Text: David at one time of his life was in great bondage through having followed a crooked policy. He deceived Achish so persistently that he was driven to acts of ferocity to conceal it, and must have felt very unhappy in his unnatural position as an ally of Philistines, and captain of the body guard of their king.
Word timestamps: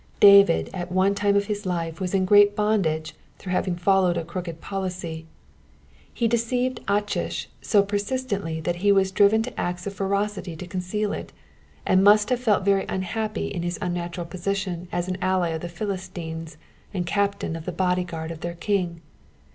David 0.19 0.71
at 0.73 0.91
one 0.91 1.13
time 1.13 1.35
of 1.35 1.45
his 1.45 1.63
life 1.63 2.01
was 2.01 2.15
in 2.15 2.25
great 2.25 2.55
bondage 2.55 3.13
through 3.37 3.51
having 3.51 3.75
followed 3.75 4.17
a 4.17 4.25
crooked 4.25 4.59
policy. 4.59 5.27
He 6.11 6.27
deceived 6.27 6.79
Achish 6.87 7.49
so 7.61 7.83
persistently 7.83 8.59
that 8.61 8.77
he 8.77 8.91
was 8.91 9.11
driven 9.11 9.43
to 9.43 9.59
acts 9.61 9.85
of 9.85 9.93
ferocity 9.93 10.55
to 10.55 10.65
conceal 10.65 11.13
it, 11.13 11.31
and 11.85 12.03
must 12.03 12.31
have 12.31 12.39
felt 12.39 12.65
very 12.65 12.87
unhappy 12.89 13.49
in 13.49 13.61
his 13.61 13.77
unnatural 13.79 14.25
position 14.25 14.87
as 14.91 15.07
an 15.07 15.19
ally 15.21 15.49
of 15.49 15.71
Philistines, 15.71 16.57
and 16.95 17.05
captain 17.05 17.55
of 17.55 17.65
the 17.65 17.71
body 17.71 18.03
guard 18.03 18.31
of 18.31 18.39
their 18.39 18.55
king. 18.55 19.01